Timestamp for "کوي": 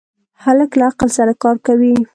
1.67-1.93